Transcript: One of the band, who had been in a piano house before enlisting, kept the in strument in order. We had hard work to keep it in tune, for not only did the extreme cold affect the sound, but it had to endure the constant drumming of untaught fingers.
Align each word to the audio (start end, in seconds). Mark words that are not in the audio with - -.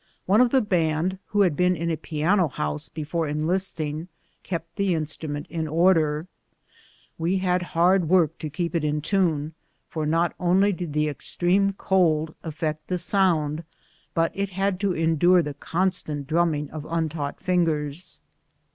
One 0.25 0.41
of 0.41 0.49
the 0.49 0.61
band, 0.63 1.19
who 1.27 1.41
had 1.41 1.55
been 1.55 1.75
in 1.75 1.91
a 1.91 1.95
piano 1.95 2.47
house 2.47 2.89
before 2.89 3.27
enlisting, 3.27 4.07
kept 4.41 4.75
the 4.75 4.95
in 4.95 5.03
strument 5.03 5.45
in 5.45 5.67
order. 5.67 6.25
We 7.19 7.37
had 7.37 7.61
hard 7.77 8.09
work 8.09 8.39
to 8.39 8.49
keep 8.49 8.73
it 8.73 8.83
in 8.83 9.01
tune, 9.01 9.53
for 9.87 10.07
not 10.07 10.33
only 10.39 10.73
did 10.73 10.93
the 10.93 11.07
extreme 11.07 11.73
cold 11.73 12.33
affect 12.41 12.87
the 12.87 12.97
sound, 12.97 13.63
but 14.15 14.31
it 14.33 14.49
had 14.49 14.79
to 14.79 14.93
endure 14.95 15.43
the 15.43 15.53
constant 15.53 16.25
drumming 16.25 16.71
of 16.71 16.83
untaught 16.89 17.39
fingers. 17.39 18.21